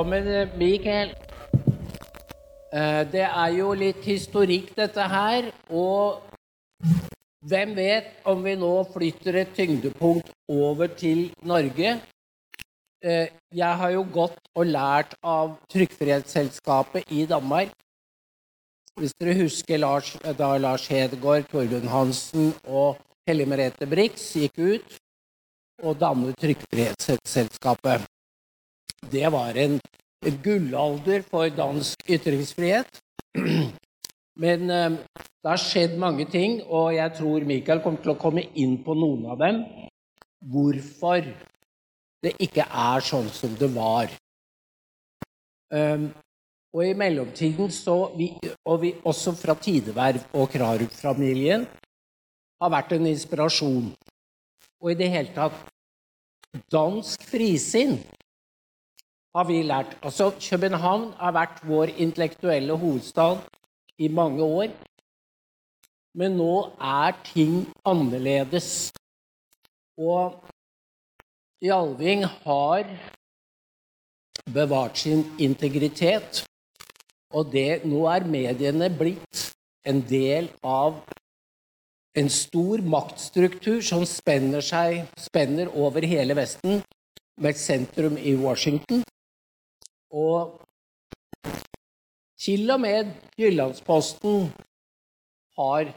[0.00, 1.10] Velkommen, Mikael.
[2.72, 5.50] Eh, Det er jo litt historikk, dette her.
[5.68, 6.22] Og
[7.44, 12.00] hvem vet om vi nå flytter et tyngdepunkt over til Norge?
[13.04, 17.68] Eh, Jeg har jo gått og lært av Trykkfrihetsselskapet i Danmark.
[18.96, 22.96] Hvis dere husker Lars, da Lars Hedegaard, Torbjørn Hansen og
[23.28, 24.98] Helle Merete Brix gikk ut
[25.82, 28.08] og dannet Trykkfrihetsselskapet.
[29.08, 29.80] Det var en
[30.44, 33.00] gullalder for dansk ytringsfrihet.
[34.44, 34.98] Men eh,
[35.40, 38.96] det har skjedd mange ting, og jeg tror Michael kommer til å komme inn på
[38.98, 39.62] noen av dem.
[40.40, 41.24] Hvorfor
[42.20, 44.12] det ikke er sånn som det var.
[45.72, 46.10] Um,
[46.74, 48.32] og i mellomtiden så vi,
[48.66, 51.66] Og vi også fra Tideverv og Krarup-familien
[52.60, 53.92] har vært en inspirasjon.
[54.82, 55.56] Og i det hele tatt
[56.70, 58.00] Dansk frisinn
[59.34, 59.96] har vi lært.
[60.02, 63.38] Altså, København har vært vår intellektuelle hovedstad
[63.98, 64.72] i mange år.
[66.14, 68.90] Men nå er ting annerledes.
[69.98, 70.40] Og
[71.62, 72.88] Jalving har
[74.54, 76.44] bevart sin integritet.
[77.30, 79.50] Og det, nå er mediene blitt
[79.86, 80.98] en del av
[82.18, 86.80] en stor maktstruktur som spenner, seg, spenner over hele Vesten,
[87.40, 89.04] med et sentrum i Washington.
[90.10, 90.60] Og
[92.40, 94.48] til og med Jyllandsposten
[95.58, 95.90] har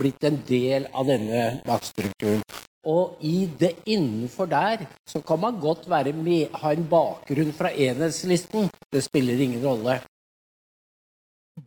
[0.00, 2.42] blitt en del av denne maktstrukturen.
[2.88, 8.70] Og i det innenfor der så kan man godt med, ha en bakgrunn fra enhetslisten.
[8.92, 10.00] Det spiller ingen rolle.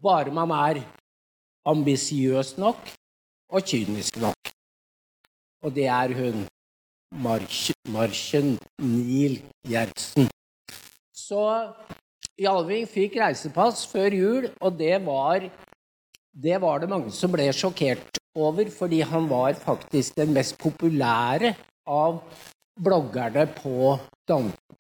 [0.02, 0.82] Bare man er
[1.66, 2.78] ambisiøs nok
[3.50, 4.50] og kynisk nok.
[5.62, 6.48] Og det er hun.
[7.14, 10.33] Marchen Niel Gjertsen.
[11.24, 11.44] Så
[12.40, 15.46] Jalving fikk reisepass før jul, og det var,
[16.34, 21.54] det var det mange som ble sjokkert over, fordi han var faktisk den mest populære
[21.88, 22.20] av
[22.84, 23.94] bloggerne på,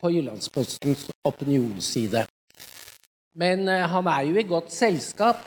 [0.02, 2.26] på Jyllandspostens opinionsside.
[3.38, 5.46] Men uh, han er jo i godt selskap,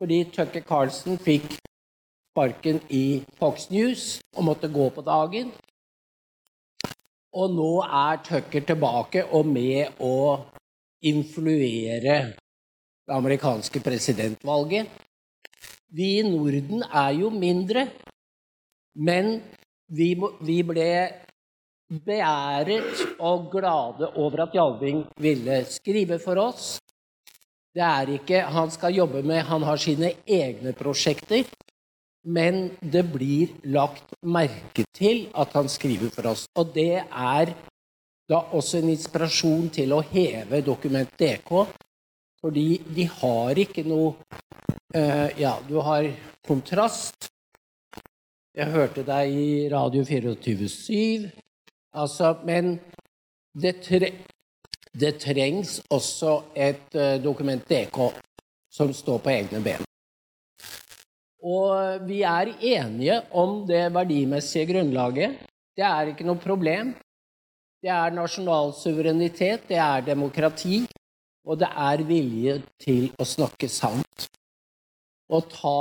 [0.00, 1.46] fordi Tucker Carlsen fikk
[2.32, 5.52] sparken i Fox News og måtte gå på dagen.
[7.34, 10.38] Og nå er Tucker tilbake og med å
[11.04, 12.18] influere
[13.04, 14.86] det amerikanske presidentvalget.
[15.94, 17.88] Vi i Norden er jo mindre,
[18.94, 19.36] men
[19.90, 20.14] vi,
[20.46, 20.88] vi ble
[22.06, 26.78] beæret og glade over at Jalving ville skrive for oss.
[27.74, 31.44] Det er ikke Han skal jobbe med Han har sine egne prosjekter.
[32.24, 36.46] Men det blir lagt merke til at han skriver for oss.
[36.56, 37.52] Og det er
[38.28, 41.52] da også en inspirasjon til å heve Dokument DK.
[42.40, 44.14] Fordi de har ikke noe
[44.96, 46.08] uh, Ja, du har
[46.46, 47.28] kontrast.
[48.54, 51.30] Jeg hørte deg i Radio 24-7.
[51.94, 52.78] Altså, men
[53.54, 54.12] det, tre
[54.92, 57.98] det, trengs også et uh, Dokument DK
[58.72, 59.93] som står på egne ben.
[61.44, 65.36] Og vi er enige om det verdimessige grunnlaget.
[65.76, 66.94] Det er ikke noe problem.
[67.84, 70.86] Det er nasjonal suverenitet, det er demokrati,
[71.44, 74.28] og det er vilje til å snakke sant.
[75.28, 75.80] Å ta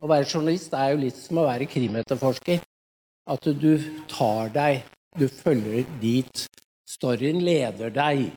[0.00, 2.62] Å være journalist er jo litt som å være krimetterforsker.
[3.28, 3.74] At du
[4.08, 4.86] tar deg
[5.18, 6.44] Du følger dit
[6.88, 8.30] storyen leder deg.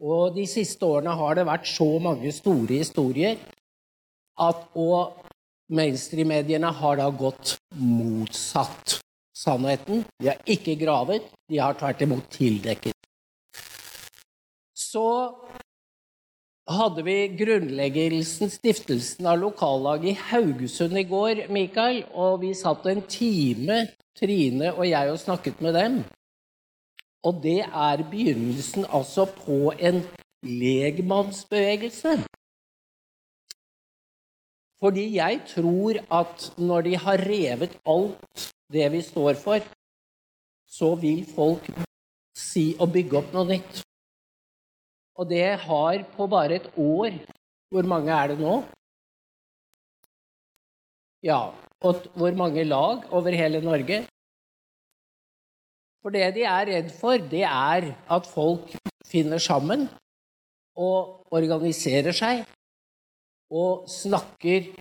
[0.00, 3.36] Og de siste årene har det vært så mange store historier
[4.40, 5.22] at og
[5.72, 8.98] mainstream-mediene har da gått motsatt
[9.36, 10.04] sannheten.
[10.20, 12.94] De har ikke gravet, de har tvert imot tildekket.
[14.76, 15.06] Så
[16.66, 23.04] hadde vi grunnleggelsen, stiftelsen av lokallaget i Haugesund i går, Mikael, og vi satt en
[23.10, 23.86] time,
[24.16, 25.98] Trine og jeg, og snakket med dem.
[27.26, 30.00] Og det er begynnelsen altså på en
[30.46, 32.16] legmannsbevegelse.
[34.82, 39.64] Fordi jeg tror at når de har revet alt det vi står for,
[40.68, 41.68] så vil folk
[42.36, 43.80] si og bygge opp noe nytt.
[45.16, 47.16] Og det har på bare et år
[47.72, 48.60] Hvor mange er det nå?
[51.26, 51.50] Ja,
[51.82, 54.04] og hvor mange lag over hele Norge?
[55.98, 58.70] For det de er redd for, det er at folk
[59.10, 59.88] finner sammen
[60.78, 62.44] og organiserer seg
[63.50, 64.72] og snakker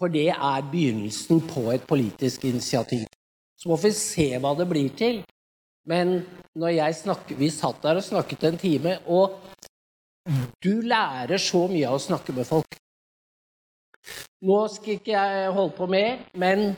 [0.00, 3.04] for det er begynnelsen på et politisk initiativ.
[3.60, 5.20] Så må vi se hva det blir til.
[5.84, 6.22] Men
[6.56, 9.36] når jeg snakker, vi satt der og snakket en time, og
[10.64, 12.78] du lærer så mye av å snakke med folk.
[14.40, 16.72] Nå skal ikke jeg holde på mer, men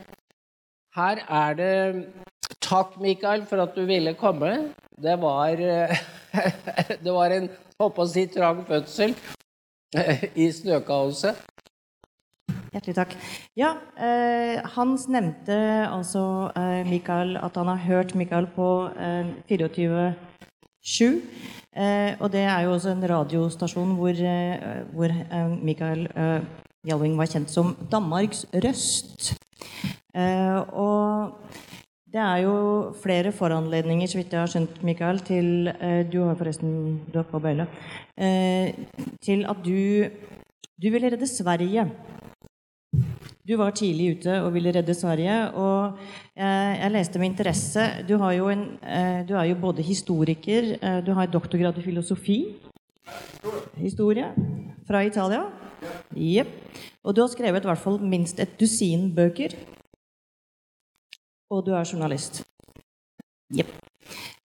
[0.97, 1.75] her er det
[2.63, 4.51] Takk, Mikael, for at du ville komme.
[4.99, 5.59] Det var,
[7.05, 7.47] det var en
[7.79, 9.15] holdt på å si trang fødsel
[10.43, 11.41] i snøkaoset.
[12.73, 13.11] Hjertelig takk.
[13.57, 15.55] Ja, eh, Hans nevnte
[15.85, 21.21] altså eh, Mikael, at han har hørt Mikael på eh, 24-7.
[21.73, 26.07] Eh, og det er jo også en radiostasjon hvor, eh, hvor eh, Mikael
[26.85, 29.33] Hjalving var kjent som Danmarks røst.
[30.13, 31.31] og
[32.13, 32.55] det er jo
[33.01, 35.71] flere foranledninger, så vidt jeg har skjønt, Mikael, til
[36.13, 37.65] Du har forresten du er på bøyle.
[39.21, 40.05] til at du,
[40.77, 41.89] du ville redde Sverige.
[43.43, 45.35] Du var tidlig ute og ville redde Sverige.
[45.59, 45.97] Og
[46.35, 51.11] jeg, jeg leste med interesse Du, en, eh, du, er jo både historiker eh, Du
[51.13, 52.55] har doktorgrad i filosofi.
[53.75, 54.31] Historie
[54.87, 55.43] fra Italia.
[56.15, 56.47] Jepp.
[57.03, 59.57] Og du har skrevet i hvert fall minst et dusin bøker.
[61.51, 62.43] Og du er journalist.
[63.53, 63.73] Jepp.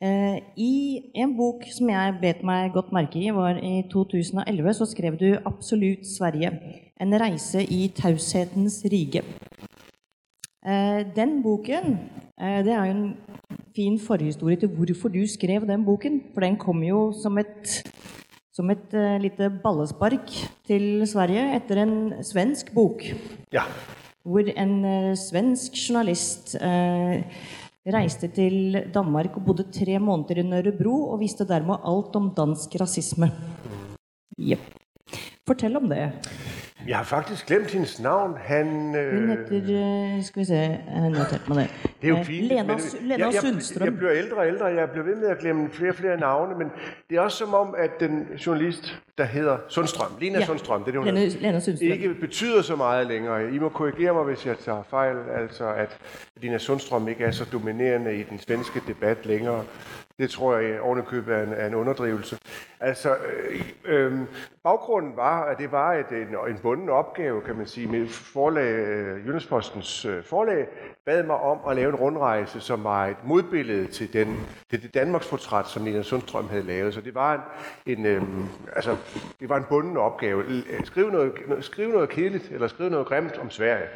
[0.04, 0.74] Eh, I
[1.16, 5.38] en bok som jeg bet meg godt merke i, var i 2011, så skrev du
[5.38, 6.52] 'Absolutt Sverige'.
[7.00, 9.24] En reise i taushetens rige.
[10.66, 12.00] Eh, den boken
[12.42, 13.18] eh, det er jo en
[13.76, 16.22] fin forhistorie til hvorfor du skrev den boken.
[16.34, 17.84] For den kom jo som et,
[18.54, 20.28] som et lite ballespark
[20.68, 23.04] til Sverige etter en svensk bok.
[23.54, 23.64] Ja.
[24.26, 24.80] Hvor en
[25.16, 26.56] svensk journalist
[27.94, 32.74] reiste til Danmark og bodde tre måneder i Nørrebro og visste dermed alt om dansk
[32.82, 33.30] rasisme.
[34.40, 34.85] Yep.
[35.48, 36.12] Fortell om det.
[36.88, 38.34] Jeg har faktisk glemt hennes navn.
[38.38, 39.20] Han øh...
[39.20, 41.70] Hun heter øh, Skal vi se Jeg har notert meg det.
[42.02, 42.48] Det er jo fint.
[42.48, 43.86] Lena, Lena jeg, Sundstrøm.
[43.86, 44.66] Jeg, blir eldre og eldre.
[44.66, 46.58] Jeg blir ved med å glemme flere og flere navne.
[46.58, 46.72] Men
[47.10, 50.46] det er også som om, at den journalist, der heter Sundstrøm, Lena ja.
[50.46, 51.92] Sundstrøm, det er det, hun Lena, Lena Sundstrøm.
[51.92, 53.38] ikke betyder så mye lenger.
[53.38, 55.18] I må korrigere meg hvis jeg tar feil.
[55.42, 55.98] Altså, at
[56.42, 59.64] Lena Sundstrøm ikke er så dominerende i den svenske debatt længere.
[60.20, 62.38] Det tror jeg ovenikøbet er en, er en underdrivelse.
[62.80, 64.20] Altså, øh, øh,
[64.64, 67.88] baggrunden var, at det var et, en, en bunden opgave, kan man sige.
[67.88, 70.68] Med forlag, øh, Jyllandspostens øh, forlag
[71.06, 74.40] bad mig om at lave en rundrejse, som var et modbillede til, den,
[74.70, 76.94] til det Danmarks portræt, som Nina Sundstrøm havde lavet.
[76.94, 77.34] Så det var
[77.86, 78.24] en, en, øh,
[78.76, 78.98] altså,
[79.40, 80.44] det var en bunden opgave.
[80.84, 83.88] Skrive noget, skrive noget kedeligt, eller skrive noget grimt om Sverige.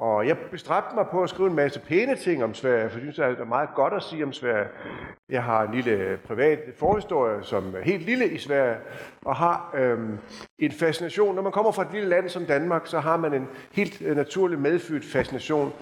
[0.00, 3.12] Og jeg bestræbte mig på at skrive en masse pæne ting om Sverige, for jeg
[3.12, 4.68] synes, det er meget godt at sige om Sverige.
[5.28, 8.76] Jeg har en lille privat forhistorie, som er helt lille i Sverige,
[9.24, 10.18] og har øhm,
[10.58, 11.34] en fascination.
[11.34, 14.16] Når man kommer fra et lille land som Danmark, så har man en helt øh,
[14.16, 15.72] naturlig medfødt fascination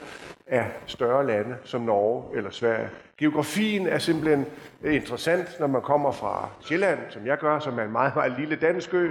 [0.46, 2.88] af større lande som Norge eller Sverige.
[3.18, 4.46] Geografien er simpelthen
[4.82, 8.32] øh, interessant, når man kommer fra Sjælland, som jeg gør, som er en meget, meget
[8.38, 9.08] lille dansk ø.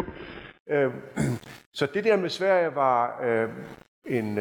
[1.74, 3.50] Så det der med Sverige var øh,
[4.06, 4.40] en,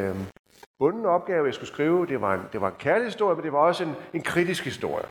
[0.79, 2.07] bunden opgave, jeg skulle skrive.
[2.07, 4.65] Det var en, det var en kærlig historie, men det var også en, en kritisk
[4.65, 5.05] historie.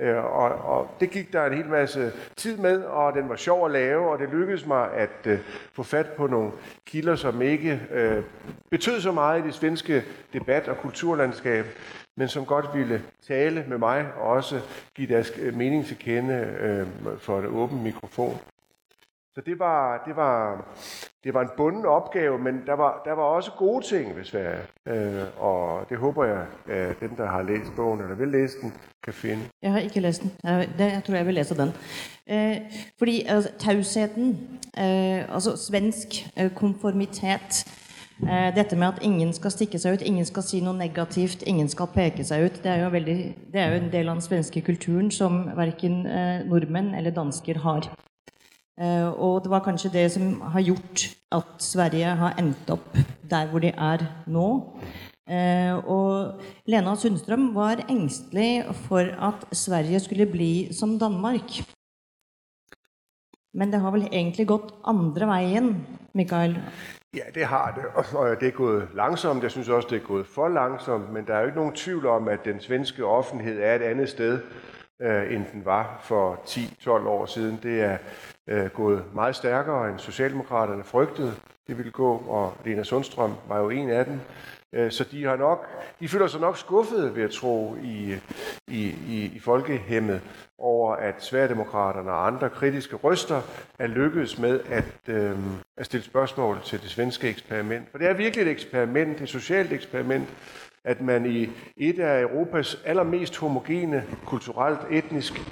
[0.00, 3.66] Øh, og, og det gik der en hel masse tid med, og den var sjov
[3.66, 5.38] at lave, og det lykkedes mig at øh,
[5.72, 6.50] få fat på nogle
[6.86, 8.22] kilder, som ikke øh,
[8.70, 11.66] betød så meget i det svenske debat- og kulturlandskab,
[12.16, 14.60] men som godt ville tale med mig og også
[14.94, 16.86] give deres øh, mening til kende øh,
[17.18, 18.40] for et åbent mikrofon.
[19.38, 20.64] Så det var, det var,
[21.24, 24.60] det var en bunden opgave, men der var, der var også gode ting ved Sverige.
[24.86, 28.72] Øh, og det håber jeg, at den, der har læst bogen, eller vil læse den,
[29.04, 29.42] kan finde.
[29.62, 30.32] Jeg har ikke læst den.
[30.44, 31.72] Jeg, tror, jeg vil læse den.
[32.26, 32.56] Eh,
[32.98, 37.78] fordi altså, tausheten, eh, altså svensk eh, konformitet,
[38.22, 41.68] eh, dette med at ingen skal stikke seg ut, ingen skal si noe negativt, ingen
[41.68, 44.26] skal peke seg ut, det er jo, veldig, det er jo en del av den
[44.26, 46.02] svenske kulturen som verken
[46.50, 47.90] nordmenn eller dansker har.
[48.78, 52.94] Eh, og det var kanskje det som har gjort at Sverige har endt opp
[53.30, 54.48] der hvor de er nå.
[55.28, 61.58] Eh, og Lena Sundstrøm var engstelig for at Sverige skulle bli som Danmark.
[63.54, 65.74] Men det har vel egentlig gått andre veien,
[66.14, 66.56] Mikael?
[67.16, 67.84] Ja, det har det.
[68.14, 69.42] Og det er gået langsomt.
[69.42, 71.12] Jeg synes også, det er gået for langsomt.
[71.12, 74.08] Men der er jo ikke noen tvivl om, at den svenske offentlighet er et annet
[74.08, 74.38] sted,
[75.00, 77.58] øh, end den var for 10-12 år siden.
[77.62, 77.98] Det er
[78.46, 81.34] øh, gået meget stærkere, end Socialdemokraterne frygtede,
[81.66, 84.20] det ville gå, og Lena Sundstrøm var jo en af dem.
[84.72, 85.66] Øh, så de, har nok,
[86.00, 88.16] de føler sig nok skuffede, ved at tro, i,
[88.68, 90.20] i, i, i folkehemmet
[90.58, 93.42] over, at Sverigedemokraterne og andre kritiske røster
[93.78, 95.36] er lykkedes med at, øh,
[95.76, 97.90] at stille spørgsmål til det svenske eksperiment.
[97.90, 100.28] For det er virkelig et eksperiment, et socialt eksperiment,
[100.88, 105.42] at man i et af Europas allermest homogene, kulturelt, etnisk,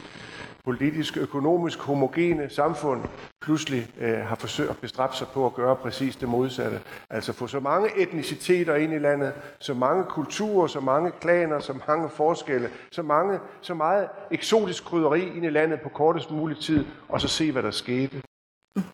[0.65, 3.03] politisk, økonomisk homogene samfund
[3.43, 6.81] pludselig øh, har forsøgt at bestræbe sig på at gøre præcis det modsatte.
[7.11, 11.79] Altså få så mange etniciteter ind i landet, så mange kulturer, så mange klaner, så
[11.89, 16.85] mange forskelle, så, mange, så meget eksotisk krydderi ind i landet på kortest mulig tid,
[17.09, 18.23] og så se, hvad der skete.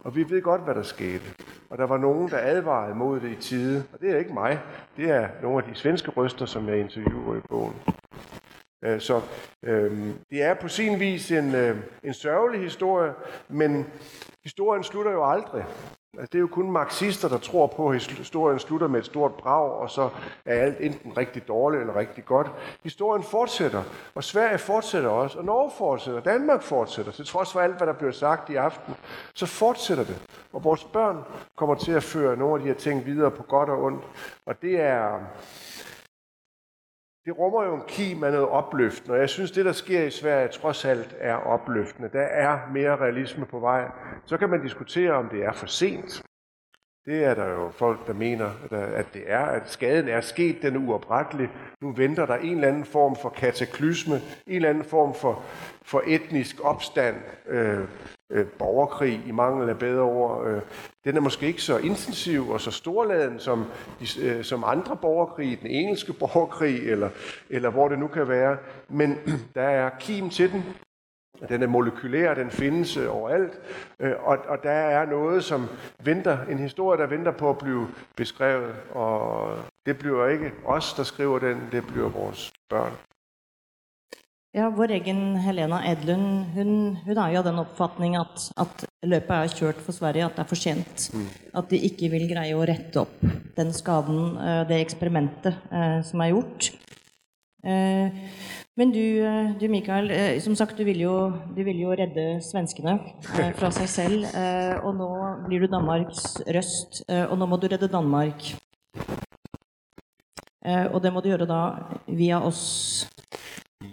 [0.05, 1.25] Og vi ved godt, hvad der skete.
[1.71, 3.85] Og der var nogen, der advarede mod det i tide.
[3.93, 4.61] Og det er ikke mig.
[4.97, 7.75] Det er nogle af de svenske røster, som jeg interviewer i bogen.
[8.85, 9.21] Øh, så
[9.63, 13.13] øh, det er på sin vis en, øh, en sørgelig historie,
[13.49, 13.87] men
[14.45, 15.65] historien slutter jo aldrig.
[16.19, 19.35] Altså, det er jo kun marxister, der tror på, at historien slutter med et stort
[19.35, 20.09] brag, og så
[20.45, 22.51] er alt enten rigtig dårligt eller rigtig godt.
[22.83, 23.83] Historien fortsætter,
[24.15, 27.13] og Sverige fortsætter også, og Norge fortsætter, Danmark fortsætter.
[27.13, 28.95] Til trods for alt, hvad der bliver sagt i aften,
[29.35, 30.23] så fortsætter det.
[30.53, 31.25] Og vores børn
[31.57, 34.05] kommer til at føre nogle af de her ting videre på godt og ondt.
[34.47, 35.19] Og det er,
[37.25, 40.11] det rummer jo en kim af noget opløftende, og jeg synes, det, der sker i
[40.11, 42.09] Sverige, trods alt er opløftende.
[42.13, 43.91] Der er mere realisme på vej.
[44.25, 46.23] Så kan man diskutere, om det er for sent.
[47.07, 50.77] Det er der jo folk, der mener, at det er, at skaden er sket, den
[50.77, 51.49] er uoprettelig.
[51.81, 55.43] Nu venter der en eller anden form for kataklysme, en eller anden form for,
[55.83, 57.17] for etnisk opstand,
[57.49, 57.85] øh,
[58.31, 60.47] øh, borgerkrig i mangel af bedre ord.
[60.47, 60.63] Øh,
[61.05, 63.65] den er måske ikke så intensiv og så storladen som,
[64.23, 67.09] øh, som andre borgerkrig, den engelske borgerkrig, eller,
[67.51, 68.57] eller hvor det nu kan være.
[68.89, 69.19] Men
[69.55, 70.65] der er kim til den.
[71.49, 73.61] Den er molekylær, den findes øh, overalt,
[74.01, 75.69] øh, og, og der er noget, som
[76.05, 79.57] venter, en historie, der venter på at blive beskrevet, og
[79.87, 82.93] det bliver ikke os, der skriver den, det bliver vores børn.
[84.55, 89.55] Ja, Vår egen Helena Edlund hun, hun har jo den oppfatning at, at løpet er
[89.59, 91.15] kjørt for Sverige, at det er for sent.
[91.15, 91.29] Mm.
[91.57, 93.25] At de ikke vil greie å rette opp
[93.57, 95.57] den skaden, eh, det eksperimentet
[96.05, 96.69] som er gjort.
[97.65, 98.13] Eh,
[98.77, 99.05] men du,
[99.61, 102.99] du Mikael, som sagt, du vil, jo, vil jo redde svenskene
[103.59, 104.25] fra seg selv.
[104.83, 105.09] Og nå
[105.47, 108.47] blir du Danmarks røst, og nå må du redde Danmark.
[110.93, 111.61] Og det må du gjøre da
[112.09, 112.63] via oss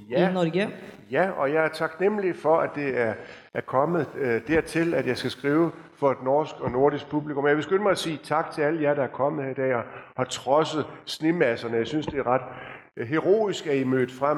[0.07, 0.69] ja, i Norge.
[1.11, 3.13] Ja, og jeg er takknemlig for, at det er,
[3.53, 4.07] er kommet
[4.47, 7.47] dertil, at jeg skal skrive for et norsk og nordisk publikum.
[7.47, 9.57] Jeg vil skynde meg å si takk til alle jer, der er kommet her i
[9.57, 11.81] dag og har trosset snemasserne.
[11.81, 14.37] Jeg synes, det er ret øh, heroisk, er I mødt frem.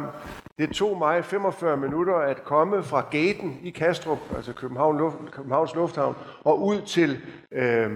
[0.58, 5.76] Det tog mig 45 minutter at komme fra gaten i Kastrup, altså København Luft, Københavns
[5.76, 7.18] Lufthavn, og ud til,
[7.52, 7.92] øh,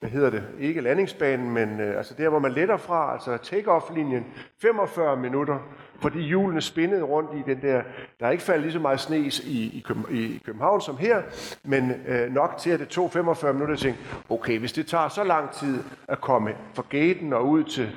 [0.00, 4.24] hvad hedder det, ikke landingsbanen, men øh, altså der, hvor man letter fra, altså take-off-linjen,
[4.60, 5.58] 45 minutter
[6.00, 7.82] fordi hjulene spinnede rundt i den der,
[8.20, 11.22] der er ikke faldet lige så meget sne i, i, i København som her,
[11.64, 15.08] men øh, nok til, at det tog 45 minutter at tænkte, okay, hvis det tager
[15.08, 15.78] så lang tid
[16.08, 17.90] at komme fra gaten og ud til,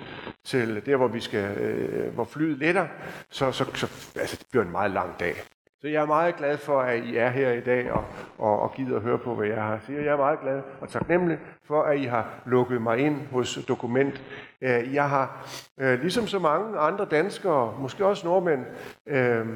[0.46, 2.88] til der, hvor, vi skal, øh, hvor flyet letter,
[3.30, 3.86] så, så, så
[4.20, 5.36] altså, det bliver en meget lang dag.
[5.82, 8.06] Så jeg er meget glad for, at I er her i dag og,
[8.38, 10.04] og, og gider at høre på, hvad jeg har at sige.
[10.04, 14.22] Jeg er meget glad og taknemmelig for, at I har lukket mig ind hos Dokument.
[14.62, 18.66] Øh, jeg har, øh, ligesom så mange andre danskere, måske også nordmænd,
[19.08, 19.48] øh,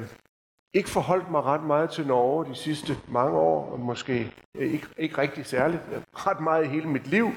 [0.74, 5.18] ikke forholdt mig ret meget til Norge de sidste mange år, og måske ikke, ikke
[5.18, 5.82] rigtig særligt,
[6.14, 7.30] ret meget i hele mit liv.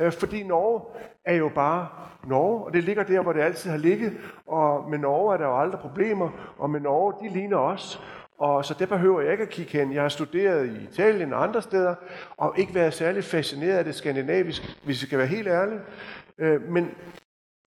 [0.00, 0.80] Fordi Norge
[1.24, 1.88] er jo bare
[2.26, 4.12] Norge, og det ligger der, hvor det altid har ligget.
[4.46, 8.02] Og med Norge er der jo aldri problemer, og med Norge, de ligner os.
[8.38, 9.92] Og så det behøver jeg ikke at kigge hen.
[9.92, 11.94] Jeg har studeret i Italien og andre steder,
[12.36, 15.80] og ikke været særlig fascineret af det skandinaviske, hvis jeg skal være helt ærlig.
[16.38, 16.90] Øh, men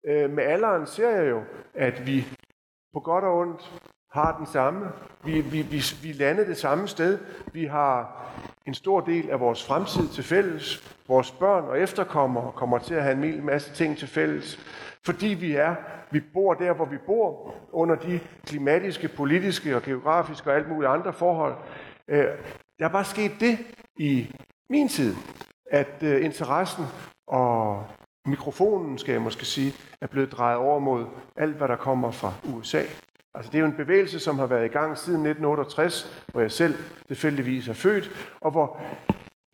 [0.06, 1.42] øh, med alderen ser jeg jo,
[1.74, 2.26] at vi
[2.92, 4.88] på godt og ondt har den samme.
[5.24, 7.18] Vi, vi, vi, vi lander det samme sted.
[7.52, 8.22] Vi har
[8.66, 10.94] en stor del af vores fremtid til fælles.
[11.08, 14.58] Vores børn og efterkommere kommer til at have en masse ting til fælles.
[15.04, 15.74] Fordi vi er,
[16.10, 20.90] vi bor der, hvor vi bor, under de klimatiske, politiske og geografiske og alt mulig
[20.90, 21.54] andre forhold.
[22.08, 22.28] Det
[22.78, 23.58] der er bare sket det
[23.96, 24.36] i
[24.70, 25.14] min tid,
[25.70, 26.84] at øh, interessen
[27.26, 27.86] og
[28.26, 32.32] mikrofonen, skal jeg måske sige, er blevet drejet over mod alt, hvad der kommer fra
[32.44, 32.82] USA.
[33.34, 36.50] Altså det er jo en bevægelse, som har været i gang siden 1968, hvor jeg
[36.50, 36.74] selv
[37.08, 38.10] tilfældigvis er født,
[38.40, 38.80] og hvor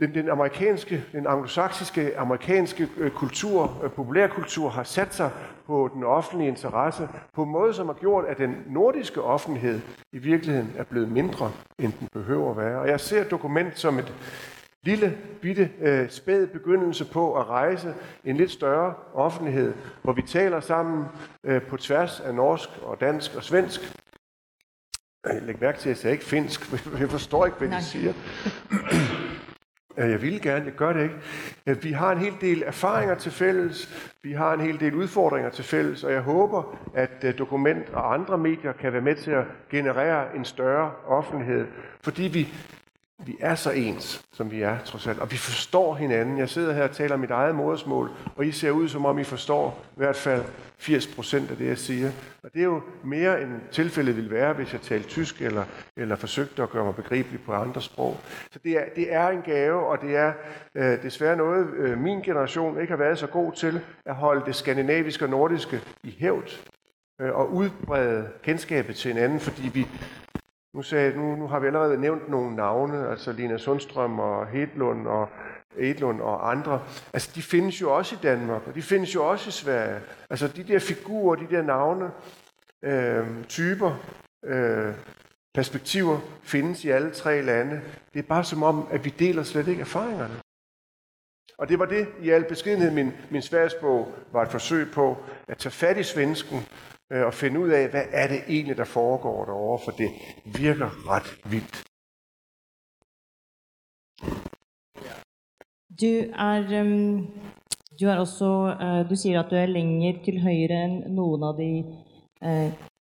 [0.00, 5.30] den, den amerikanske, den anglosaksiske amerikanske øh, kultur, øh, populærkultur, har sat sig
[5.66, 9.80] på den offentlige interesse på en måde, som har gjort, at den nordiske offentlighed
[10.12, 12.78] i virkeligheden er blevet mindre, end den behøver at være.
[12.80, 14.12] Og jeg ser dokument som et
[14.82, 17.94] lille, bitte, øh, spæd begyndelse på at rejse
[18.24, 21.04] en lidt større offentlighed, hvor vi taler sammen
[21.44, 23.80] øh, på tværs af norsk og dansk og svensk.
[25.42, 26.72] Læg mærke til, at jeg ikke finsk.
[27.00, 28.12] Jeg forstår ikke, hvad de siger.
[29.98, 31.14] Øh, Jeg vil gerne, jeg gør det ikke.
[31.66, 35.50] Øh, Vi har en hel del erfaringer til fælles, vi har en hel del udfordringer
[35.50, 39.30] til fælles, og jeg håber, at øh, Dokument og andre medier kan være med til
[39.30, 41.66] at generere en større offentlighed,
[42.02, 42.48] fordi vi,
[43.26, 46.38] vi er så ens, som vi er, trods alt, og vi forstår hinanden.
[46.38, 49.24] Jeg sidder her og taler mit eget modersmål, og I ser ud, som om I
[49.24, 50.44] forstår i hvert fald
[50.78, 52.10] 80 procent af det, jeg siger.
[52.42, 55.64] Og det er jo mere end tilfældet ville være, hvis jeg talte tysk eller,
[55.96, 58.16] eller forsøgte at gøre mig begribelig på andre sprog.
[58.50, 60.32] Så det er, det er en gave, og det er
[60.74, 64.54] øh, desværre noget, øh, min generation ikke har været så god til at holde det
[64.54, 66.60] skandinaviske og nordiske i hævd
[67.20, 69.86] øh, og udbrede kendskabet til hinanden, fordi vi,
[70.74, 75.06] nu, sagde, nu, nu har vi allerede nævnt nogle navne, altså Lina Sundstrøm og Hedlund
[75.06, 75.28] og
[75.76, 76.82] Edlund og andre.
[77.12, 80.00] Altså, de findes jo også i Danmark, og de findes jo også i Sverige.
[80.30, 82.10] Altså, de der figurer, de der navne,
[82.84, 83.94] øh, typer,
[84.44, 84.94] øh,
[85.54, 87.80] perspektiver findes i alle tre lande.
[88.14, 90.34] Det er bare som om, at vi deler slet ikke erfaringerne.
[91.58, 95.16] Og det var det, i al beskedenhed, min, min sværsbog var et forsøg på
[95.48, 96.58] at tage fat i svensken
[97.10, 100.10] og finde ud af, hvad er det egentlig, der foregår derovre, for det
[100.44, 101.84] virker ret vildt.
[106.00, 106.60] Du er,
[108.00, 111.56] du er også eh, Du sier at du er lenger til høyre enn noen av
[111.58, 111.70] de
[112.44, 112.70] eh,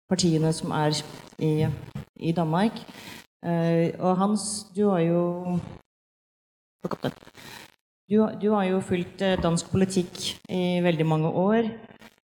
[0.10, 0.96] partiene som er
[1.40, 1.68] i,
[2.16, 2.80] i Danmark.
[4.00, 4.42] Og Hans,
[4.76, 5.22] du har jo.
[8.12, 10.20] Du, du har jo fulgt dansk politikk
[10.50, 11.70] i veldig mange år.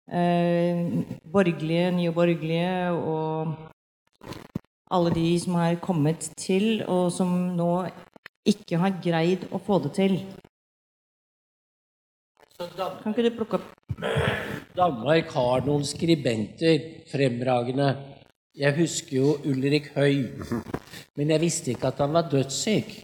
[0.09, 3.55] Eh, borgerlige, nye borgerlige og
[4.91, 7.73] alle de som har kommet til, og som nå
[8.49, 10.15] ikke har greid å få det til.
[12.57, 13.75] Kan ikke du plukke opp
[14.79, 17.91] Danmark har noen skribenter fremragende.
[18.57, 20.25] Jeg husker jo Ulrik Høy,
[21.19, 22.97] men jeg visste ikke at han var dødssyk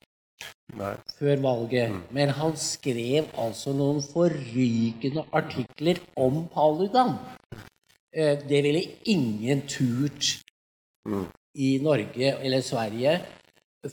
[0.75, 0.97] Nej.
[1.19, 1.93] før valget.
[2.11, 7.15] Men han skrev altså noen forrykende artikler om Paludan.
[8.17, 10.41] Eh, Det ville ingen turt
[11.55, 13.21] i Norge eller Sverige,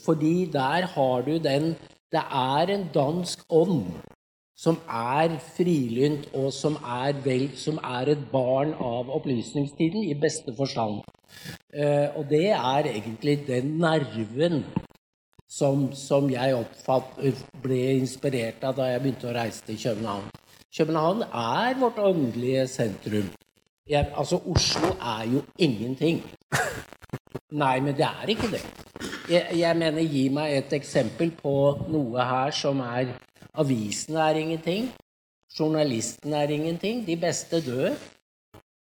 [0.05, 1.75] fordi der har du den
[2.11, 3.85] Det er en dansk ånd
[4.57, 10.53] som er frilynt, og som er, vel, som er et barn av opplysningstiden i beste
[10.57, 10.99] forstand.
[11.73, 14.65] Eh, og det er egentlig den nerven
[15.51, 17.17] som, som jeg oppfatt,
[17.63, 20.29] ble inspirert av da jeg begynte å reise til København.
[20.71, 23.27] København er vårt åndelige sentrum.
[23.89, 26.21] Jeg, altså, Oslo er jo ingenting.
[27.51, 28.63] Nei, men det er ikke det.
[29.27, 31.53] Jeg, jeg mener, gi meg et eksempel på
[31.91, 33.11] noe her som er
[33.59, 34.87] Avisen er ingenting.
[35.51, 37.03] Journalisten er ingenting.
[37.03, 37.97] De beste dør.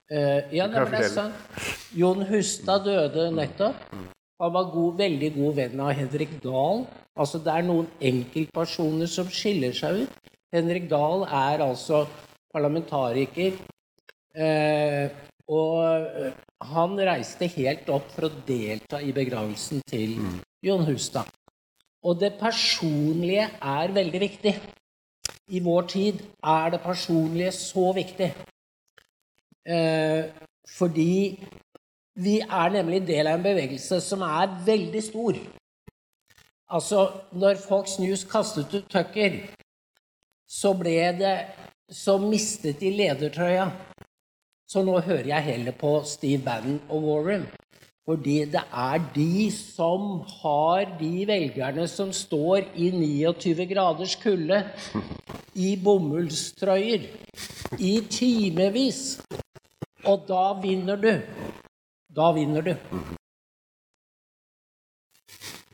[0.09, 1.57] Uh, ja, det er sant.
[1.93, 3.85] Jon Hustad døde nettopp.
[4.37, 6.83] Han var god, veldig god venn av Henrik Dahl.
[7.17, 10.33] Altså, det er noen enkeltpersoner som skiller seg ut.
[10.53, 12.03] Henrik Dahl er altså
[12.53, 13.57] parlamentariker.
[14.37, 15.09] Eh,
[15.49, 16.29] og
[16.69, 20.17] han reiste helt opp for å delta i begravelsen til
[20.65, 21.29] Jon Hustad.
[22.05, 24.53] Og det personlige er veldig viktig.
[25.47, 28.29] I vår tid er det personlige så viktig.
[29.67, 30.29] Eh,
[30.77, 31.39] fordi
[32.17, 35.37] vi er nemlig del av en bevegelse som er veldig stor.
[36.67, 39.39] Altså, når Fox News kastet ut Tucker,
[40.47, 41.37] så ble det
[41.87, 43.69] Så mistet de ledertrøya.
[44.67, 47.45] Så nå hører jeg heller på Steve Bannon og Warren.
[48.03, 54.59] Fordi det er de som har de velgerne som står i 29 graders kulde
[55.55, 57.07] i bomullstrøyer
[57.79, 59.21] i timevis.
[60.03, 61.11] Og da vinner du.
[62.17, 62.71] Da vinner du.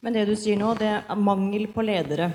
[0.04, 2.34] Men det du sier nå, det er mangel på ledere.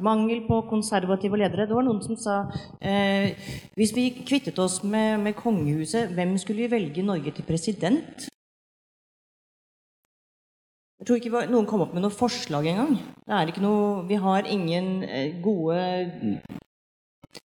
[0.00, 1.66] Mangel på konservative ledere.
[1.68, 2.36] Det var noen som sa
[2.80, 3.36] eh,
[3.76, 8.30] hvis vi kvittet oss med, med kongehuset, hvem skulle vi velge Norge til president?
[10.96, 12.96] Jeg tror ikke noen kom opp med noe forslag engang.
[13.20, 15.76] Det er ikke noe, vi har ingen eh, gode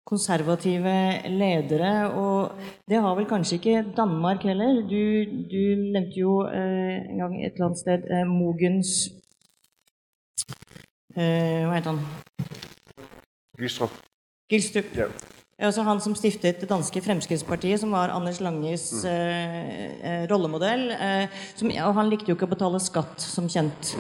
[0.09, 0.95] konservative
[1.29, 2.57] ledere, og
[2.89, 4.81] det har vel kanskje ikke Danmark heller.
[4.89, 5.03] Du,
[5.53, 8.95] du nevnte jo eh, en gang et eller annet sted eh, Mogens
[11.17, 12.01] eh, Hva heter han?
[13.59, 13.99] Gilstrup.
[14.49, 14.95] Gilstrup.
[14.97, 15.11] Ja.
[15.59, 20.93] Altså han som stiftet det danske Fremskrittspartiet, som var Anders Langes eh, eh, rollemodell.
[20.95, 23.97] Eh, som, og han likte jo ikke å betale skatt, som kjent.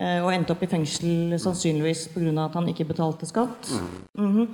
[0.00, 2.30] Eh, og endte opp i fengsel sannsynligvis pga.
[2.46, 3.68] at han ikke betalte skatt.
[4.16, 4.46] Mm -hmm.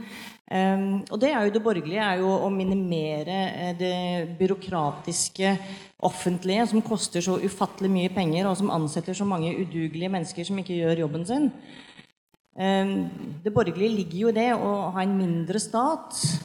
[0.50, 5.58] um, og det er jo det borgerlige, er jo å minimere eh, det byråkratiske
[5.98, 10.58] offentlige, som koster så ufattelig mye penger, og som ansetter så mange udugelige mennesker som
[10.58, 11.52] ikke gjør jobben sin.
[12.58, 13.08] Um,
[13.44, 16.40] det borgerlige ligger jo i det å ha en mindre stat.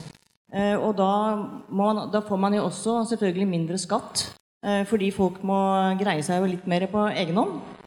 [0.53, 1.35] Uh, og da,
[1.69, 4.35] man, da, får man jo også selvfølgelig mindre skatt,
[4.65, 5.57] uh, fordi folk må
[5.97, 7.80] greie seg jo litt mer på egen hånd.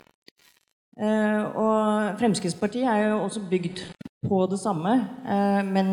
[0.95, 3.81] Eh, og Fremskrittspartiet er jo også bygd
[4.29, 4.93] på det samme,
[5.27, 5.89] eh, men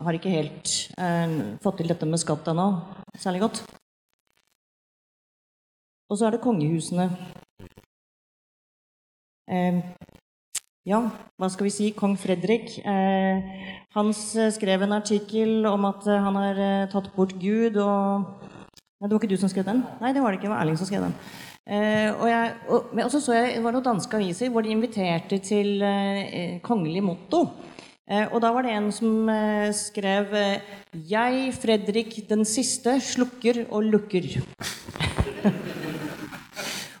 [0.00, 2.68] har ikke helt eh, fått til dette med skatt ennå
[3.18, 3.60] særlig godt.
[6.08, 7.10] Og så er det kongehusene.
[10.88, 10.98] Ja,
[11.40, 11.90] hva skal vi si?
[11.96, 12.78] Kong Fredrik.
[12.84, 18.24] Han skrev en artikkel om at han har tatt bort Gud og
[18.98, 19.84] Nei, det var ikke du som skrev den?
[20.02, 20.48] Nei, det var det ikke.
[20.48, 21.12] Det var Erling som skrev den.
[21.68, 24.72] Eh, og, jeg, og, men også så jeg det var noen danske aviser hvor de
[24.72, 27.42] inviterte til eh, kongelig motto.
[28.08, 29.28] Eh, og da var det en som
[29.76, 30.32] skrev
[30.96, 34.40] 'Jeg, Fredrik den siste, slukker og lukker'.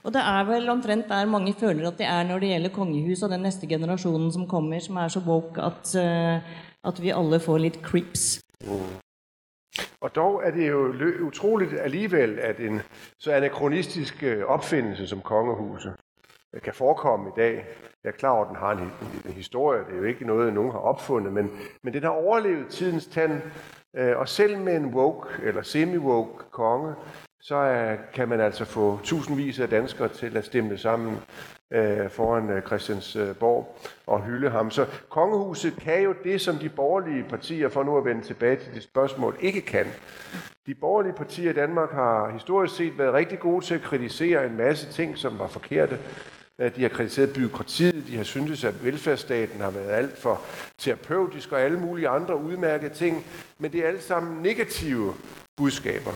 [0.04, 3.22] Og det er vel omtrent der mange føler at de er når det gjelder kongehus
[3.22, 5.96] og den neste generasjonen som kommer, som er så woke at,
[6.84, 8.40] at vi alle får litt creeps.
[10.00, 12.80] Og dog er det jo utroligt alligevel, at en
[13.18, 15.94] så anakronistisk øh, opfindelse som kongehuset
[16.54, 17.66] øh, kan forekomme i dag.
[18.04, 18.92] Jeg er klar over, at den har en,
[19.26, 19.84] en historie.
[19.84, 21.50] Det er jo ikke noget, nogen har opfundet, men,
[21.82, 23.40] men den har overlevet tidens tand.
[23.96, 26.94] Øh, og selv med en woke eller semi-woke konge,
[27.40, 31.18] så kan man altså få tusindvis af danskere til at stemme sammen
[31.70, 33.76] øh, foran øh, Christiansborg
[34.06, 34.70] og hylde ham.
[34.70, 38.74] Så kongehuset kan jo det, som de borgerlige partier, for nu at vende tilbage til
[38.74, 39.86] det spørgsmål, ikke kan.
[40.66, 44.56] De borgerlige partier i Danmark har historisk set været rigtig gode til at kritisere en
[44.56, 45.98] masse ting, som var forkerte.
[46.58, 50.40] Øh, de har kritiseret byråkratiet, de har syntes, at velfærdsstaten har været alt for
[50.78, 53.24] terapeutisk og alle mulige andre udmærkede ting,
[53.58, 55.14] men det er alle sammen negative
[55.56, 56.10] budskaber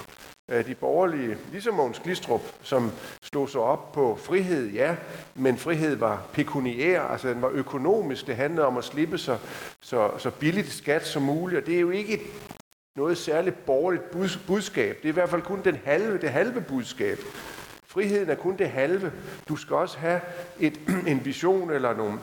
[0.60, 4.96] de borgerlige, ligesom Mogens Glistrup, som slog sig op på frihed, ja,
[5.34, 9.38] men frihed var pekuniær, altså den var økonomisk, det handlede om at slippe så,
[9.80, 12.20] så, så billigt skat som muligt, og det er jo ikke
[12.96, 14.10] noget særligt borgerligt
[14.46, 14.96] budskab.
[14.96, 17.18] Det er i hvert fald kun den halve, det halve budskab.
[17.86, 19.12] Friheden er kun det halve.
[19.48, 20.20] Du skal også have
[20.60, 22.18] et, en vision eller nogle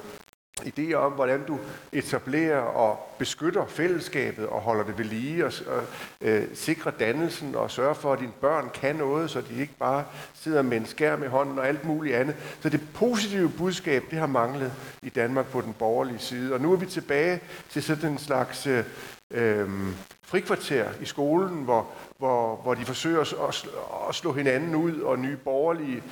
[0.66, 1.60] idéer om, hvordan du
[1.92, 5.84] etablerer og beskytter fællesskabet og holder det ved lige og, og
[6.22, 10.06] øh, sikrer dannelsen og sørger for, at dine børn kan noget, så de ikke bare
[10.34, 12.36] sidder med en skærm i hånden og alt muligt andet.
[12.62, 16.54] Så det positive budskab, det har manglet i Danmark på den borgerlige side.
[16.54, 18.84] Og nu er vi tilbage til sådan en slags øh,
[19.32, 19.70] øh,
[20.24, 23.22] frikvarter i skolen, hvor, hvor, hvor de forsøger
[24.10, 26.04] at, slå hinanden ud, og nye borgerlige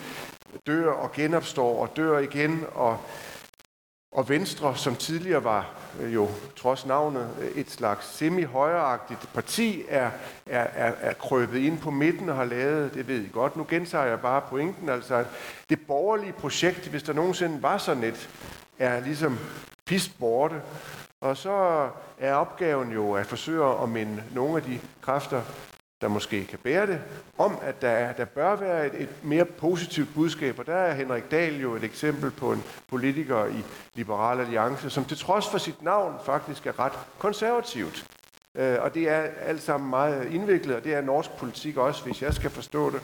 [0.67, 2.97] dør og genopstår og dør igen, og
[4.17, 5.69] og Venstre, som tidligere var
[6.01, 10.12] øh, jo trods navnet øh, et slags semi-højreagtigt parti, er,
[10.45, 13.65] er, er, er krøbet ind på midten og har lavet, det ved I godt, nu
[13.69, 15.25] gentager jeg bare pointen, altså at
[15.69, 18.30] det borgerlige projekt, hvis der nogensinde var sådan et,
[18.80, 19.39] er ligesom
[19.86, 20.62] pist borte.
[21.21, 25.41] Og så er opgaven jo at forsøge at minde nogle af de kræfter,
[26.01, 27.01] der måske kan bære det,
[27.38, 30.60] om at der, er, der bør være et, et mere positivt budskab.
[30.60, 35.05] Og der er Henrik Dahl jo et eksempel på en politiker i Liberal Alliance, som
[35.05, 38.05] til trods for sit navn faktisk er ret konservativt.
[38.55, 42.21] Øh, og det er alt sammen meget indviklet, og det er norsk politik også, hvis
[42.21, 43.01] jeg skal forstå det.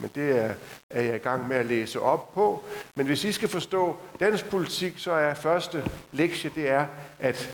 [0.00, 0.54] Men det er,
[0.90, 2.64] er jeg i gang med at læse op på.
[2.96, 6.86] Men hvis I skal forstå dansk politik, så er første lektie, det er,
[7.18, 7.50] at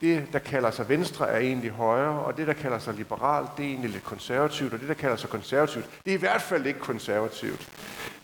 [0.00, 3.64] det, der kalder sig venstre, er egentlig højre, og det, der kalder sig liberalt, det
[3.64, 6.66] er egentlig lidt konservativt, og det, der kalder sig konservativt, det er i hvert fald
[6.66, 7.68] ikke konservativt.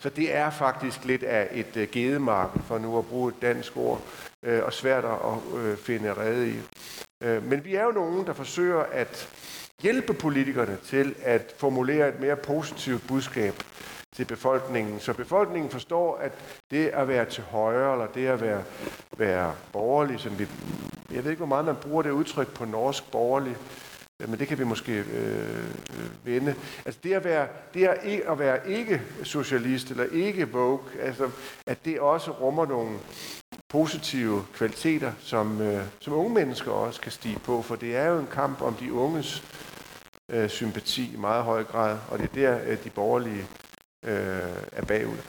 [0.01, 3.77] Så det er faktisk lidt af et uh, gedemarked, for nu at bruge et dansk
[3.77, 4.01] ord,
[4.43, 5.11] uh, og svært at
[5.53, 6.57] uh, finde redde i.
[7.25, 9.29] Uh, men vi er jo nogen, der forsøger at
[9.83, 13.55] hjælpe politikerne til at formulere et mere positivt budskab
[14.15, 16.33] til befolkningen, så befolkningen forstår, at
[16.71, 18.63] det at være til højre, eller det at være,
[19.17, 20.47] være borgerlig, som vi,
[21.11, 23.57] jeg ved ikke, hvor meget man bruger det udtryk på norsk borgerlig,
[24.19, 26.55] men det kan vi måske øh, øh, vende.
[26.85, 27.87] Altså det at være, det
[28.29, 31.31] at være ikke socialist eller ikke woke, altså
[31.67, 32.99] at det også rummer nogle
[33.69, 38.19] positive kvaliteter, som, øh, som unge mennesker også kan stige på, for det er jo
[38.19, 39.45] en kamp om de unges
[40.31, 43.47] øh, sympati i meget høj grad, og det er der, øh, de borgerlige
[44.05, 45.23] øh, er bagud.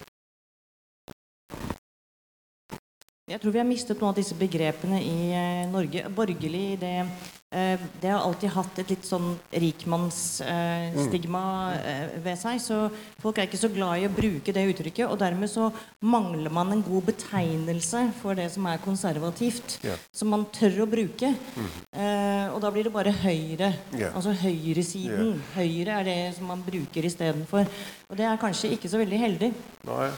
[3.32, 6.04] Jeg tror vi har mistet noen av disse begrepene i eh, Norge.
[6.14, 6.94] Borgerlig, det,
[8.02, 11.44] det, har alltid hatt et litt sånn rikmannsstigma
[11.78, 12.60] eh, ved seg.
[12.60, 12.80] Så
[13.22, 15.08] folk er ikke så glad i å bruke det uttrykket.
[15.08, 15.70] Og dermed så
[16.04, 19.78] mangler man en god betegnelse for det som er konservativt.
[19.86, 20.02] Yeah.
[20.12, 21.32] Som man tør å bruke.
[21.56, 21.72] Mm.
[22.56, 23.72] og da blir det bare Høyre.
[23.94, 24.12] Yeah.
[24.12, 25.36] Altså høyresiden.
[25.38, 25.56] Yeah.
[25.56, 27.70] Høyre er det som man bruker istedenfor.
[28.10, 29.52] Og det er kanskje ikke så veldig heldig.
[29.88, 30.10] Nei.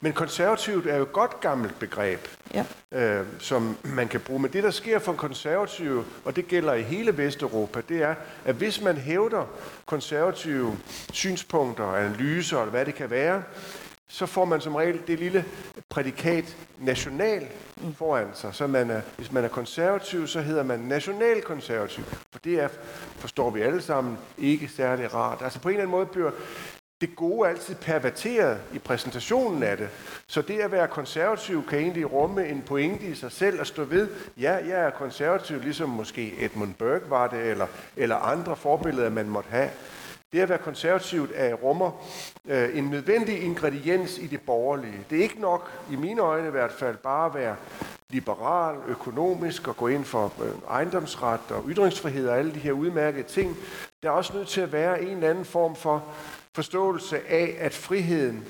[0.00, 2.28] Men konservativt er jo et godt gammelt begreb.
[2.54, 2.64] Ja.
[2.92, 4.40] øh, som man kan bruge.
[4.40, 8.54] Men det, der sker for konservative, og det gælder i hele Vesteuropa, det er, at
[8.54, 9.44] hvis man hævder
[9.86, 10.78] konservative
[11.12, 13.42] synspunkter, analyser, eller hvad det kan være,
[14.08, 15.44] så får man som regel det lille
[15.88, 17.46] prædikat national
[17.96, 18.54] foran sig.
[18.54, 22.04] Så man er, hvis man er konservativ, så hedder man nationalkonservativ.
[22.04, 22.68] For det er,
[23.16, 25.42] forstår vi alle sammen, ikke særlig rart.
[25.42, 26.30] Altså på en eller anden måde bliver
[27.00, 29.88] det gode altid perverteret i præsentationen af det.
[30.26, 33.84] Så det at være konservativ kan egentlig rumme en pointe i sig selv og stå
[33.84, 34.08] ved,
[34.40, 39.28] ja, jeg er konservativ, ligesom måske Edmund Burke var det, eller, eller andre forbilleder, man
[39.28, 39.70] måtte have.
[40.32, 41.90] Det at være konservativt er, rummer
[42.48, 45.04] øh, en nødvendig ingrediens i det borgerlige.
[45.10, 47.56] Det er ikke nok, i mine øjne i hvert fald, bare at være
[48.10, 53.22] liberal, økonomisk og gå ind for øh, ejendomsret og ytringsfrihed og alle de her udmærkede
[53.22, 53.56] ting.
[54.02, 56.04] Der er også nødt til at være en eller anden form for
[56.54, 58.44] forståelse af, at friheden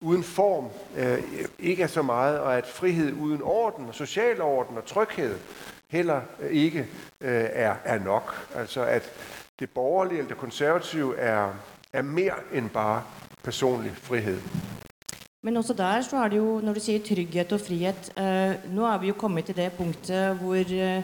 [0.00, 1.22] uden form øh,
[1.58, 5.36] ikke er så meget, og at frihed uden orden, social orden og tryghed
[5.88, 6.80] heller øh, ikke
[7.20, 8.48] øh, er, er nok.
[8.54, 9.02] Altså at
[9.58, 11.54] det borgerlige eller det konservative er,
[11.92, 13.02] er mere end bare
[13.44, 14.40] personlig frihed.
[15.42, 18.86] Men også der så er det jo, når du sier trygghet og frihet eh, Nå
[18.86, 21.02] er vi jo kommet til det punktet hvor, eh,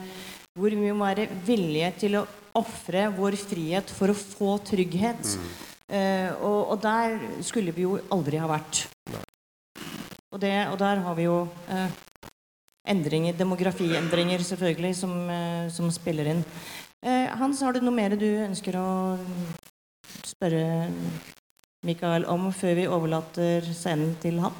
[0.54, 5.34] hvor vi må være villige til å ofre vår frihet for å få trygghet.
[5.34, 8.82] Eh, og, og der skulle vi jo aldri ha vært.
[10.28, 11.38] Og, det, og der har vi jo
[11.72, 11.94] eh,
[12.88, 16.42] endringer, demografiendringer selvfølgelig, som, eh, som spiller inn.
[17.02, 19.16] Eh, Hans, har du noe mer du ønsker å
[20.28, 20.90] spørre
[21.86, 24.52] Mikael om før vi overlater scenen til han?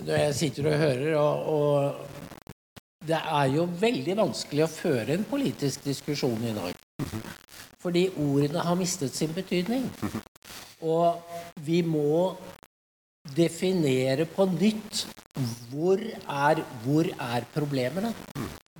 [0.00, 5.26] Når jeg sitter og hører, og, og det er jo veldig vanskelig å føre en
[5.26, 6.89] politisk diskusjon i dag.
[7.80, 9.86] Fordi ordene har mistet sin betydning.
[10.80, 11.20] Og
[11.64, 12.36] vi må
[13.36, 15.06] definere på nytt
[15.70, 18.12] hvor er, hvor er problemene.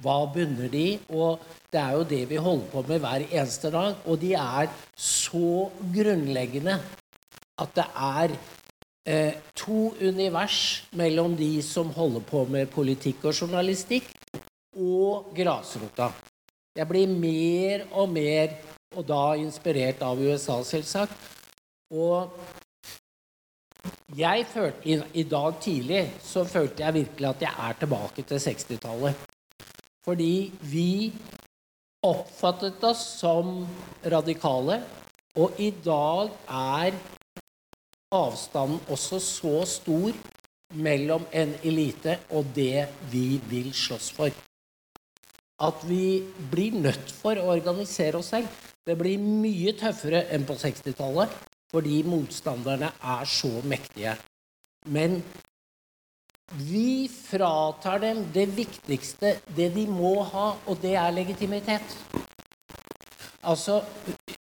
[0.00, 0.86] Hva bunner de?
[1.12, 1.40] Og
[1.72, 4.00] det er jo det vi holder på med hver eneste dag.
[4.06, 6.78] Og de er så grunnleggende
[7.60, 8.34] at det er
[9.06, 14.08] eh, to univers mellom de som holder på med politikk og journalistikk,
[14.80, 16.08] og grasrota.
[16.80, 18.54] Jeg blir mer og mer,
[18.96, 21.12] og da inspirert av USA, selvsagt.
[21.92, 22.32] Og
[24.16, 29.28] jeg følte, i, dag tidlig så følte jeg virkelig at jeg er tilbake til 60-tallet.
[30.08, 30.32] Fordi
[30.72, 31.12] vi
[32.00, 33.66] oppfattet oss som
[34.16, 34.80] radikale,
[35.36, 36.96] og i dag er
[38.10, 40.16] avstanden også så stor
[40.80, 44.32] mellom en elite og det vi vil slåss for.
[45.60, 48.48] At vi blir nødt for å organisere oss selv.
[48.86, 51.34] Det blir mye tøffere enn på 60-tallet,
[51.70, 54.16] fordi motstanderne er så mektige.
[54.88, 55.20] Men
[56.64, 61.96] vi fratar dem det viktigste, det de må ha, og det er legitimitet.
[63.46, 63.82] Altså,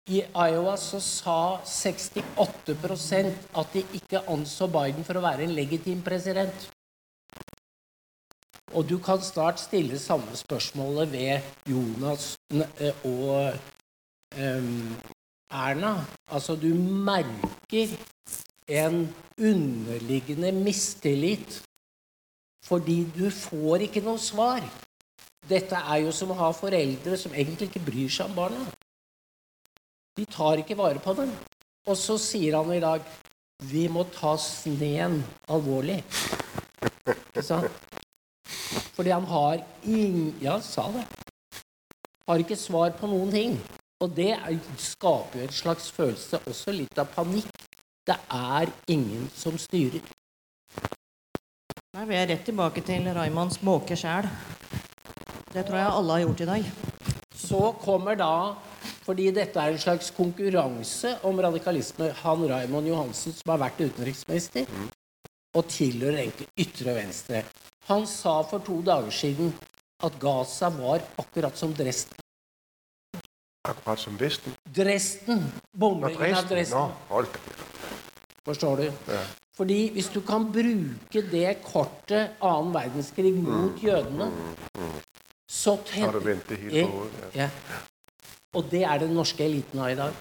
[0.09, 6.03] i Iowa så sa 68% at de ikke anså Biden for å være en legitim
[6.05, 6.67] president.
[8.75, 13.53] Og du kan snart stille samme spørsmålet ved Jonas eh, og
[14.35, 14.95] um,
[15.51, 15.93] Erna.
[16.27, 17.95] Altså, du merker
[18.67, 21.61] en underliggende mistillit
[22.65, 24.63] fordi du får ikke noe svar.
[25.45, 28.63] Dette er jo som å ha foreldre som egentlig ikke bryr seg om barna.
[30.17, 31.29] De tar ikke vare på dem.
[31.85, 33.05] Og så sier han i dag
[33.69, 36.01] vi må ta sneen alvorlig.
[38.95, 41.05] Fordi han har ingen Ja, han sa det.
[42.27, 43.59] Har ikke svar på noen ting.
[44.01, 47.49] Og det er- skaper jo et slags følelse, også litt av panikk.
[48.05, 50.01] Det er ingen som styrer.
[51.95, 54.29] Nei, Vi er rett tilbake til Raymonds måke sjæl.
[55.53, 56.65] Det tror jeg alle har gjort i dag.
[57.33, 58.55] Så kommer da,
[59.05, 64.65] fordi dette er en slags konkurranse om radikalisme, han Raymond Johansen, som har vært utenriksminister,
[65.55, 67.43] og tilhører egentlig ytre venstre.
[67.89, 69.53] Han sa for to dager siden
[70.03, 72.19] at Gaza var akkurat som Dresden.
[73.65, 74.53] Akkurat som Vesten.
[74.69, 75.41] Dresden!
[75.73, 76.93] Bombingen av Dresden.
[78.45, 78.85] Forstår du?
[79.09, 79.23] Ja.
[79.55, 84.27] Fordi hvis du kan bruke det kortet annen verdenskrig mot jødene,
[85.47, 87.49] så tenker jeg hovedet, ja.
[88.55, 90.19] Og det er den norske eliten av i dag.